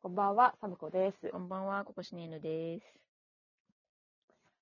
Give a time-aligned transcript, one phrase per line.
[0.00, 1.28] こんばんは、サムコです。
[1.32, 2.86] こんばんは、ココシネーヌです。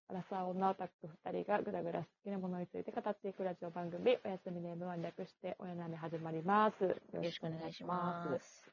[0.09, 0.95] アラサー女オタク
[1.27, 6.85] 2人がぐだぐだ好きなものについて語っていくラジオ番組、おやすみネームは略して、おやなめ始まります。
[6.85, 8.72] よよろしくお願いします。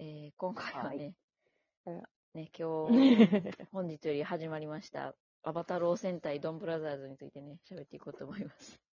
[0.00, 1.14] えー、今回はね、
[1.86, 1.96] はい
[2.34, 2.92] ね、今す。
[2.92, 8.89] 日、 本日より始まりました、アバタロー戦隊ドンブラザーズについてね、喋っていこうと思います。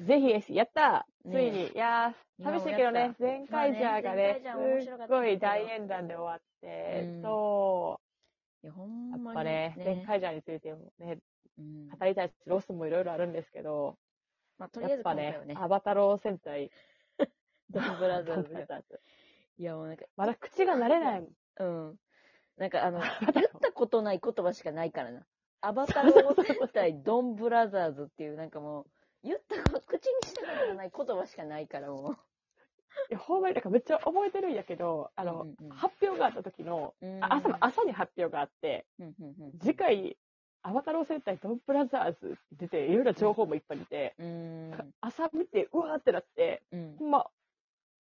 [0.00, 4.40] ぜひ、やったつねいに、いやー、寂しいけどね、ゼンカイジャーがね、
[4.82, 7.22] すっごい大団円で終わって、うん。
[7.22, 8.00] そ
[8.62, 11.18] いや、ほんう、やっぱね、ゼンカイジャーについてもね、
[11.58, 13.96] うん、語りたいし、ロスもいろいろあるんですけど、
[14.58, 16.70] まあ、とりあえずやっぱねアバタロウ戦隊、
[17.70, 19.00] ドンブラザーズ。
[19.58, 21.28] いや、もうなんか、まだ口が慣れない。
[21.60, 21.96] うん。
[22.58, 25.26] なんかあの、バ言ったことない言葉しかないからな。
[25.62, 28.86] アバタロウ戦隊ドンブラザーズっていう、なんかもう、
[29.26, 32.16] 言ったこと、口にしたことがない言葉しかないからも
[33.10, 37.06] いや、ほんまになんかめっちゃ覚えてるんやけど、あの、うんうん発表があった時の、う。
[37.06, 40.16] うんあ朝の、朝に発表があって、うんうんうん次回、
[40.62, 44.94] アバタロー戦隊ドンブラザーズって出て、いろいろ情報もいっぱい出て、うん。
[45.00, 46.96] 朝見て、うわーってなって、うん。
[47.10, 47.26] ま、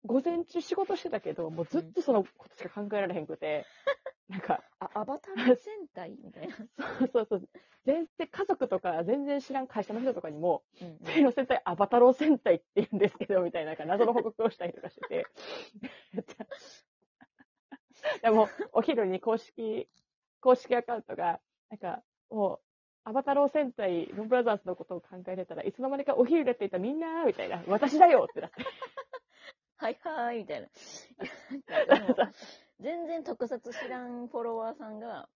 [0.06, 3.66] 午前中仕事してたけど、もうずっとそのことしか考えられへんくて、
[4.30, 6.56] なんか、あ、アバタロー戦隊みたいな。
[6.56, 6.68] そう
[7.12, 7.50] そうそう、
[7.86, 15.26] 全然家族とか全然知らん会社の人とかにも、うんうん次の戦隊アバタロー戦隊って言うんですけど、みたいな、謎の報告をしたりとかしてて。
[18.22, 19.90] でも、お昼に公式、
[20.40, 21.40] 公式アカウントが、
[21.70, 22.60] なんか、もう、
[23.04, 28.58] アバタロー戦隊、ロンブラザーズのことを考えてたらいつの間にかお昼でって言ったらみんな、みたいな、私だよってなって。
[29.78, 30.68] はいはーい、みたいな。
[31.68, 32.18] なんかでも
[32.80, 35.30] 全然特撮知らんフォロワーさんが、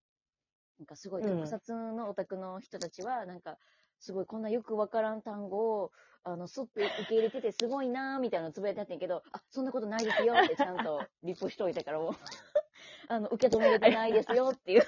[0.79, 1.29] なんかすごいうん。
[1.29, 3.57] 特撮のオタクの人たちは、なんか、
[3.99, 5.91] すごいこんなよくわからん単語を、
[6.23, 12.13] あの、すって受け入れててすごいなーみたいなのつぶやいてあってんけど、あ、そんなことないですよってちゃんとリプしといたからもう、
[13.09, 14.83] あの、受け止めれてないですよってい う。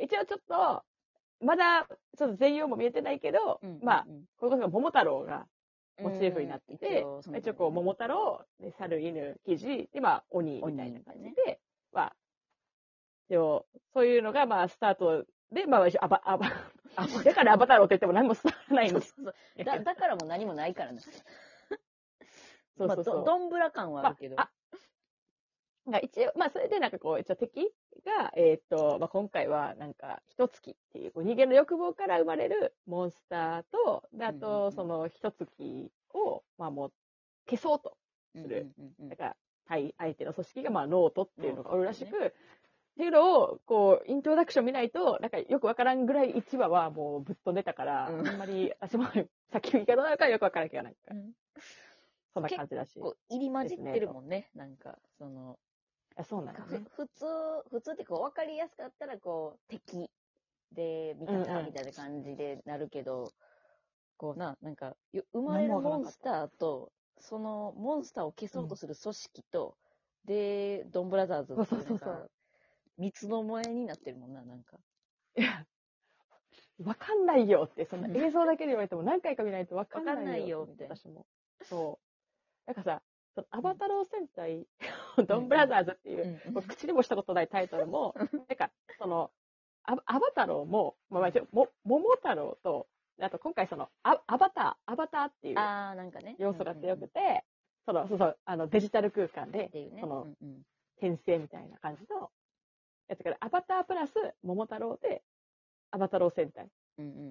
[0.00, 0.84] 一応ちょっと、
[1.40, 5.46] まだ、ちょっと全容も見えてないけど、うんまあ、うんこれこそ桃太郎が
[6.00, 11.60] モチーフになってて、うん一応こう、桃太郎、で猿、犬、キジ、で、まあ、鬼みたいな感じで、
[11.92, 12.16] まあ、
[13.30, 13.66] そ
[13.96, 16.52] ういうのが、まあ、スタートで、まあ、一応アバ、アバ、
[16.96, 19.14] あ だからアバタローって言っても何も伝わらないんです。
[19.14, 21.00] そうそうだだからも何もないからね。
[21.00, 23.14] そうそうそう。
[23.16, 24.36] まあ、どどんぶら感はあるけど。
[24.36, 24.50] まあ
[25.90, 27.70] が一応、まあ、それでなんかこう、一応敵
[28.04, 36.92] が、えーっと、まあ、今回はなんか、一月っていう、人間の欲望から生まれるモンスターと、で、あと、んその一月を、まあ、もう、
[37.48, 37.96] 消そうと。
[38.34, 42.32] うんするだから、対相手の組織が、まあ、ノートっていうのがおるらしノく、っ
[42.98, 49.06] ていうのを、こう、イントロダクション見ないと、なんかよくわからんぐらい1話はもうぶっ飛んでたから、うんあんまり、私も
[49.52, 51.32] 先見方なのかよくわからんけど、なんか、うん
[52.34, 53.00] そんな感じだし。
[53.00, 54.50] こう入り混じってるもんね。
[54.54, 55.58] なんか、その、
[56.18, 56.82] あそうなんだふね。
[56.96, 57.24] 普通、
[57.70, 60.10] 普通ってこう分かりやすかったら、こう、敵
[60.72, 63.32] で、味うんうん方みたいな感じでなるけど、
[64.16, 69.76] こうな、なんか、よ生まれるモンスターと、そのモンスターを消そうとする組織と、
[70.24, 72.28] で、ドンブラザーズってなんか、
[72.96, 74.76] 三つの萌えになってるもんな、なんか。
[75.36, 75.66] いや、
[76.84, 81.26] わかんないよって、そんなうん映像だけで言われても何回か見ないとわかんないよみたいな私も。
[81.62, 82.08] そう。
[82.66, 83.02] なんかさ、
[83.34, 84.66] そのアバタロー戦隊、
[85.24, 89.30] ドンブラザーズっていう、うんもう口にもしたことないタイトルも、なんか、その、
[89.84, 92.86] アアバタローも、まあ、も、桃太郎と、
[93.20, 96.36] あと今回その、アアバター、アバターっていうなんかね。
[96.38, 97.44] 要素が強くて、
[97.86, 99.70] その、そうそう、あの、デジタル空間で。
[100.00, 100.26] その
[100.98, 102.30] 転生みたいな感じの
[103.08, 104.12] やつから、アバタープラス
[104.42, 105.22] 桃太郎で、
[105.90, 106.68] アバタロー戦隊。
[106.98, 107.28] うんうんうんうんう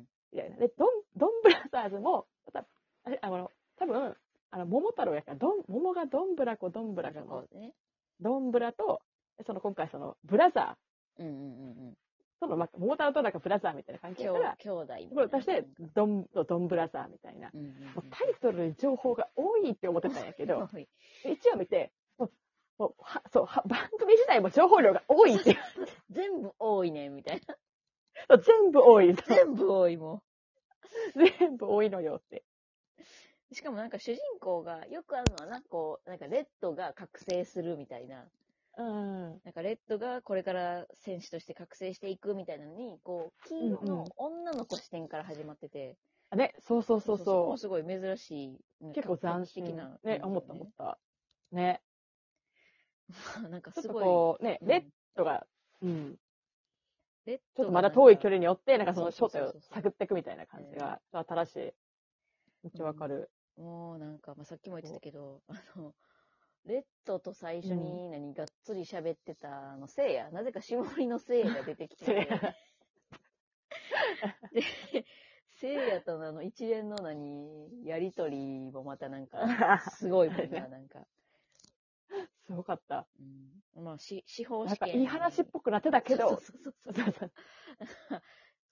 [0.00, 0.08] ん。
[0.32, 0.56] みたいな。
[0.56, 2.66] で、ドン、ドンブラザーズも、また、
[3.04, 4.16] あれ、あの、多分、
[4.52, 7.72] あの、桃太郎やから、ドン、桃がドンブラ子、ドンブラ子のね。
[8.20, 9.00] ドンブラと、
[9.46, 10.76] その今回その、ブラザ
[11.18, 11.42] うんうんうんう
[11.90, 11.90] ん。
[11.90, 11.94] ー、
[12.38, 17.50] その、まあ、桃太郎となんかブラザーみたいな関係兄から、兄弟みたいなこれ足して、ドン、ドンブラザーみたいな。
[17.54, 20.68] うんうんうんもうタイトルに情報が多いって思ってたんやけど、
[21.24, 22.32] 一応見て、もう、
[22.78, 25.56] もうはそうは、番組自体も情報量が多いって
[26.10, 27.40] 全部多いね、みたい
[28.28, 28.36] な。
[28.36, 29.14] 全部多い。
[29.14, 30.22] 全部多いも
[31.40, 32.44] 全部多いのよって。
[33.52, 33.54] ん。
[33.54, 38.24] しかもなんか主人公がよくあるのはな、こう、なんかレッドが覚醒するみたいな。
[38.78, 39.40] うん。
[39.44, 45.96] なんかレッドがこれから戦士として覚醒していくみたいなのに、こう、黄色の女の子視点から始まってて。
[46.30, 48.56] あね、そうそうそうこそもすごい珍しい。
[48.80, 48.92] う。
[48.94, 49.98] 結構斬新的な。
[50.02, 50.98] ね、思った思った。
[51.50, 51.82] ね。
[53.34, 53.40] た。
[53.48, 54.04] なんかすごい。
[54.04, 54.84] こう、ね、うんレッ
[55.14, 55.46] ドが、
[55.82, 56.16] うん。
[57.26, 61.58] レッちょっとまだ遠い距離によって、なんかその正体をそうそうそうそう探っていくみたいな感じが、新しい。
[62.62, 63.30] めっちゃわかる。
[63.56, 65.94] もうなんか、まあ、さっきも言ってたけど、あの、
[66.64, 72.04] レッドと最初に何、がっつり喋ってた、あの、せいや、なぜか霜降りのせいやが出てきて。
[72.04, 72.26] て、
[74.52, 74.62] で、
[75.62, 81.06] せいやとのあの一連の何、やりとりもまたなんか、すごいもんな、 なんか。
[82.46, 83.06] すごかった。
[83.76, 85.00] うん、まあ、し司法なんか試験。
[85.02, 87.32] いい話っぽくなってたけど、そうそうそうそう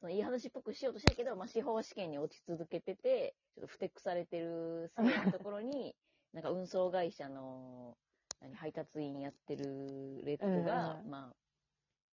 [0.00, 5.94] そのいい話っぽくしようとしてるけど、まあ、司法試験に落ち続けてて、ちょっとふてくされてるせいやのところに、
[6.32, 7.98] なんか運送会社の
[8.40, 11.36] 何配達員やってるレッドが、うんまあ、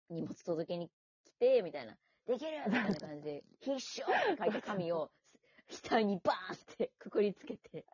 [0.09, 0.89] 荷物届けに
[1.25, 3.71] 来て、みたいな、できるみたいな感じで、 必
[4.01, 5.11] 勝って書いた紙を、
[5.69, 7.85] 額にバーンってくくりつけて、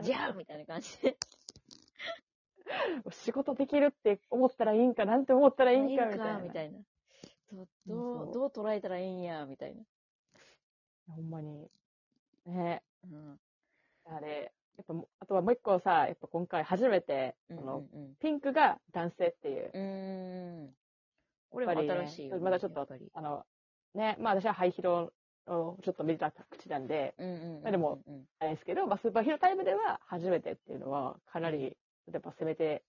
[0.00, 1.18] じゃあみたいな感じで、
[3.10, 6.38] 仕事できるって思ったらいいんか、なんて思ったらいいんか、みたいな。
[6.38, 6.78] みたいな。
[7.52, 9.82] どう、どそうう、どう捉えたらいいんや、みたいな。
[11.08, 11.70] ほんまに。
[12.46, 13.38] ねうん。
[14.04, 19.78] あれ、やっぱも、あとはもう一個さ、やっぱ今回初めて、うんうんピンクが男性っていう、う
[20.68, 20.74] ん。
[21.50, 22.86] 俺もやっぱりね新しいよね、まだちょっと。
[23.14, 23.44] あの、
[23.94, 25.12] ね、まあ私はハイヒロ
[25.46, 27.28] をちょっと見た口なんで、うん
[27.64, 31.76] うんでもうん、あれですけど、まあスーパーヒーロータイムでは初めてっていうのは、かなり、
[32.12, 32.82] やっぱ攻めて、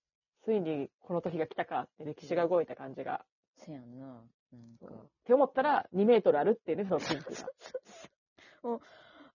[0.44, 3.26] ついにこの時が来たかって歴史が動いた感じが、
[3.56, 4.22] せやんな。
[4.56, 8.80] って思ったら2メートルあるっていうね、そのピンクが。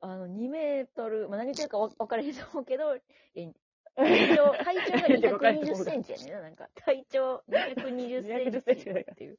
[0.01, 2.97] あの、2メートル、まあ、何言ってるかわ分からへんと思うけど、
[3.35, 3.53] え
[3.95, 6.69] 体長、 体長が220センチやねんな、なんか。
[6.75, 9.39] 体長220センチっていう。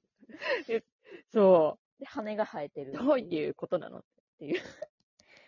[1.31, 2.91] そで、羽が生えてる。
[2.91, 2.97] う。
[2.97, 4.03] どういうことなのっ
[4.39, 4.61] ていう。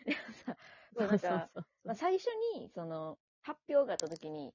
[0.06, 0.57] でもさ、
[0.98, 1.50] そうなんか、
[1.83, 4.54] まあ、最初に、その、発表があった時に、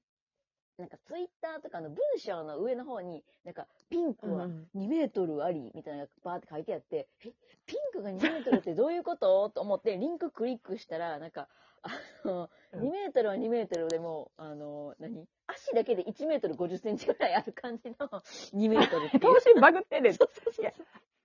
[0.81, 7.31] なんかツイッターとかの文章の上の方に、なんか、ピンクはうん2メートルあり、みたいなのがバーって書いてあって、え、
[7.65, 9.49] ピンクが2メートルってどういうこと？
[9.49, 11.47] と思って、リンククリックしたら、なんか、
[11.83, 11.89] あ
[12.25, 12.81] の、うん。
[12.87, 15.27] 2メートルは2メートルでも、あの、何？
[15.47, 18.07] 足だけで1メートル50センチぐらいある感じの
[18.53, 19.19] 2メートルってい
[19.55, 19.61] う。
[19.61, 20.13] バグってんねん。
[20.13, 20.73] そうそうそう。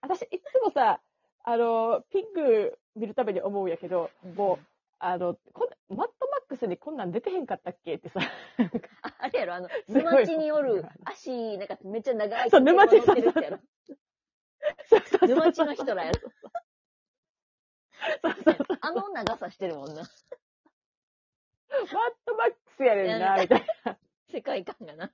[0.03, 1.01] 私、いつもさ、
[1.45, 4.59] あの、ピンク見るたびに思うんやけど、もう、
[4.99, 5.76] あの、こんマ
[6.47, 7.95] ットマックスにこんなん出てへんかったっけ？
[7.95, 8.21] ってさ、
[9.03, 13.59] ああれやろ、あの、 沼地におる、足、なんかめっちゃ長いそう沼地乗ってる人やろ。
[14.89, 16.21] そうそう沼地の人らやろ。
[16.21, 16.53] そうそう
[18.81, 20.03] あの長さしてるもんな。
[20.03, 20.05] マッ
[22.25, 23.99] トマックスやねんな、みたいな。
[24.31, 25.13] 世界観がな。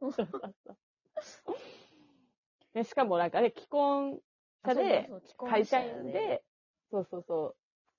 [0.00, 1.56] そうそうそう
[2.74, 4.20] ね、しかもなんかね、既婚
[4.64, 5.10] 者で、
[5.48, 6.44] 会社員、で、
[6.90, 7.56] そうそうそう。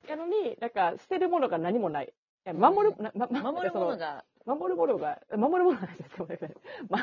[0.08, 2.14] やのに、なんか、捨てるものが何もない。
[2.46, 5.88] 守る、ま、ま守るものが、守るものが、守るものが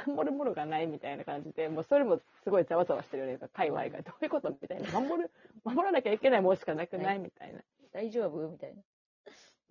[0.04, 4.02] 守るものがないみたいな感じで、もうそれもすごいざわざわしてるよね、界隈が。
[4.02, 5.00] どういうことみたいな。
[5.00, 5.30] 守る、
[5.64, 7.60] 守らなきゃいけないものしかなくないみたいな。
[7.92, 8.82] 大丈夫みたいな。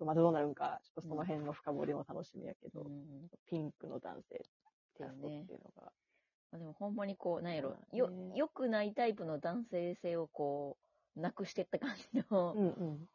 [0.04, 4.40] またどうなるんか、ちょっとその辺の深掘りも楽しみやけど、うんピンクの男性っ
[4.96, 5.92] ていうのが。
[6.52, 10.76] まあ、でもほんまにこう、なんやろま、あよね、良くないタイプの男性性をこ
[11.16, 13.08] う、なくしてった感じの、うんうん。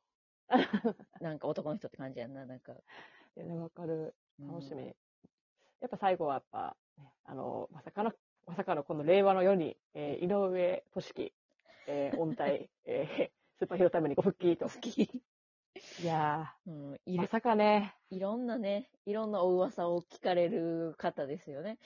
[1.21, 2.73] なんか男の人って感じやんな、なんか。
[2.73, 4.15] いやね、わかる。
[4.39, 4.85] 楽しうんみ。
[5.81, 8.13] やっぱ最後はやっぱ、ね、あの、まさかの、
[8.45, 11.33] まさかのこの令和の世に、えー井上俊樹、
[11.87, 14.69] えー、音体、えー、 スーパーヒーロータイムにご復帰と。
[14.69, 15.23] 好き。
[16.01, 21.77] いやうん、ー、いるまさかね、いろんなね、いろんなお噂を聞かれる方ですよね。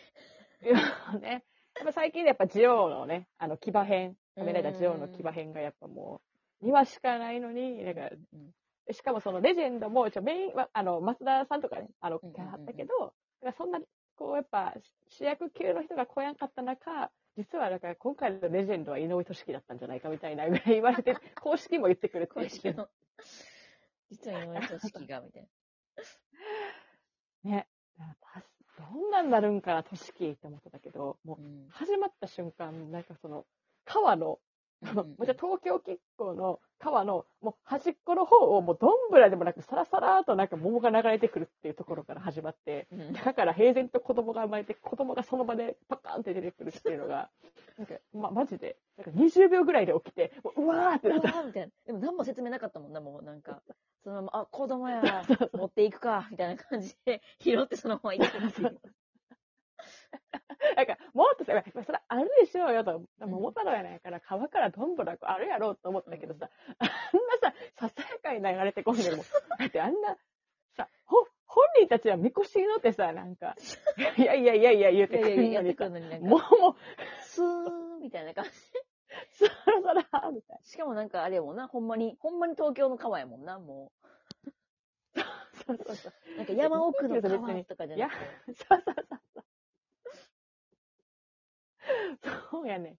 [0.62, 1.46] いやね、
[1.76, 6.22] やっぱ最近やっぱジオウのね、あの、騎馬編、仮面ライダージオウの騎馬編がやっぱも
[6.62, 8.94] う、2話しかないのに、なんか、うん。
[8.94, 13.14] しかもそのレジェンドも、一応メインは、あの、増田さんとかね、あの、うんうんうんあったけど、
[13.58, 13.80] そんな、
[14.16, 14.74] こう、やっぱ、
[15.10, 22.90] 主役級の人が来やんかった中、実は、だから今回のレジェンドは井上俊樹だったんじゃないかみたいなぐらい言われて、 公式も言ってくる公式の、
[24.10, 25.48] 実は井上組織が、みたい
[27.44, 27.68] ね。
[27.98, 28.44] た
[28.80, 33.46] どんなんなるんかな、俊樹って思ってたけど、もう、始まった瞬間、なんかその、
[33.86, 34.40] 川の、
[34.82, 47.30] 東京結構の川の、もう端っこの方をもうどんぶらでもなくサラサラーとなんか桃が流れてくるっていうところから始まって、うんだから平然と子供が生まれて、子供がその場でパカーンって出てくるっていうのが、
[47.78, 51.44] なんか、ま、マジで、なんか20秒ぐらいで起きて、もううわーってなった。
[51.44, 51.72] みたいな。
[51.86, 53.62] でも何も説明なかったもんな、もうなんか。
[54.04, 55.02] そのまま、あ、子供や、
[55.54, 58.80] 持っていくか、みたいな感じで、拾ってそのまま行ってるっていう。
[60.76, 66.50] なんか、もっとさ、それあるでしょうよと、桃太郎やないから、川からどんぶらこあるやろうと思ったけどさ、
[66.80, 66.94] あんな
[67.42, 69.24] さ、ささやかに流れてこんでも、
[69.58, 70.18] だってあんな、
[70.76, 73.56] さ、ほ、本人たちはみこしに乗ってさ、なんか、
[74.18, 76.76] いやいやいやいや言うてくるのにさ、もうか、もう、
[77.22, 78.52] スーンみたいな感じ。
[79.32, 79.52] そら
[79.82, 80.60] そら、みたい。
[80.64, 83.92] しかもなんかあれやもんな、ほんまに、ほんまに東京の川やもんな、も
[85.66, 86.14] そうそうそう。
[86.34, 86.38] う。
[86.38, 88.54] なんか山奥の川とかじゃいやなくて。
[88.54, 89.20] そうそうそう
[92.24, 92.48] そう。
[92.52, 92.98] そうやね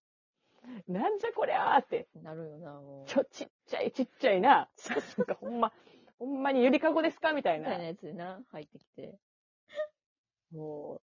[0.88, 0.92] ん。
[0.92, 2.08] なんじゃこりゃーって。
[2.22, 3.06] なるよな、もう。
[3.06, 4.68] ちょ、ちっちゃいちっちゃいな。
[5.16, 5.72] なんかほんま、
[6.18, 7.32] ほんまにゆりかごですか？
[7.32, 7.84] みたいなみたいな。
[7.86, 9.18] やつでな、入ってきて。
[10.52, 11.00] もう、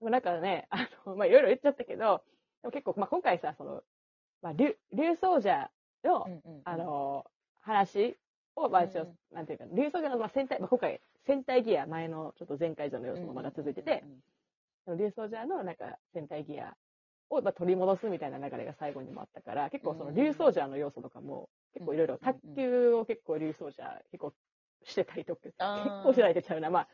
[0.00, 2.22] でもなんかね、あの、まあ、いろいろ言っちゃったけど、
[2.62, 3.82] でも結構、まあ、今回さ、その、
[4.42, 5.70] まあ、竜、竜奏者
[6.02, 7.24] の、うんうんうんあ、の、
[7.60, 8.16] 話
[8.56, 14.02] を、まあ、一応、うんなんていうか、竜奏者の、まあ、戦隊、まあ、今回、戦隊ギア、前の、ちょっと前回上の様子もまだ続いてて、
[14.84, 16.74] その竜奏者の、なんか、戦隊ギア
[17.30, 24.32] を、まあ、取り戻すみたいな流れが最後にもあったから、結構その、うん竜奏者の要素とかも、結構いろいろ、うん卓球を結構竜奏者、結構
[24.84, 25.56] してたりとか、結
[26.04, 26.88] 構してたりってちゃうな、まあ、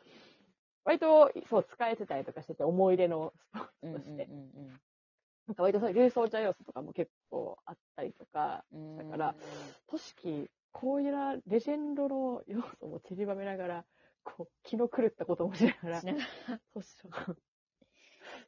[0.84, 4.80] 割と、そう、使えてたりとかしてて、思い出のスポーツとして、うん
[5.46, 9.34] なんか割とそういう竜奏者要素とかも結構あったりとか、うんだから、
[9.88, 13.84] 都市こういうなレジェンドの要素も散りばめながら、
[14.24, 16.02] こう、気の狂ったこともしながら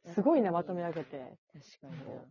[0.05, 1.37] すごいな、まとめ上げて。
[1.53, 2.21] 確かにな。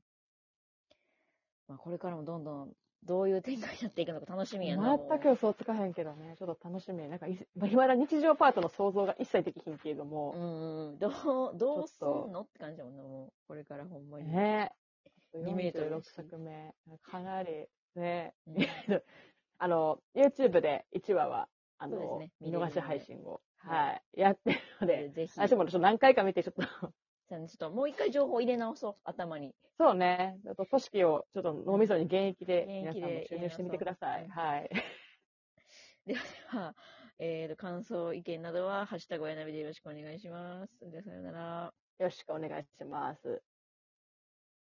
[1.69, 2.73] まあ、これからもどんどん、
[3.05, 4.97] どういう展開になっていくのか楽しみやな。
[4.97, 7.09] 全く予想つかへんけどね、ちょっと楽しみ。
[7.09, 10.99] なんかい、まあ、今だ日常パートの想像が一切できひんけれどうも、んうん。
[10.99, 13.33] どう、どうすんのって感じだもんな、もう。
[13.49, 14.33] これからほんまに。
[14.33, 14.73] ね
[15.35, 18.57] 2メートル46作目、かなり、ね、うん
[19.59, 25.33] あの、YouTube で1話は、あの、ね見逃し配信を、ははい、やってるので、ぜひ。
[25.39, 26.93] 私もちょっと何回か見て、ちょっと、
[27.29, 29.55] じゃあねちょっともう一回情報入れ直そう、頭に。
[29.79, 34.25] そうね、ちょっと組織をちょっと脳みそに現役で、皆さんも注入してみてください。
[34.25, 34.71] うんはい。
[36.07, 36.15] で
[36.49, 36.75] は、
[37.19, 40.89] えーと、感想、意見などは、ハッシュタグおやなびでよろしくお願いします。
[40.89, 41.75] では、さようなら。
[41.99, 43.56] よろしくお願いします。